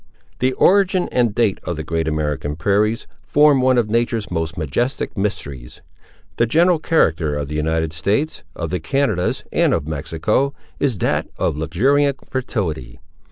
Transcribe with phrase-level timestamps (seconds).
[0.39, 5.15] The origin and date of the Great American Prairies form one of natures most majestic
[5.15, 5.83] mysteries.
[6.37, 11.27] The general character of the United States, of the Canadas, and of Mexico, is that
[11.37, 12.99] of luxuriant fertility.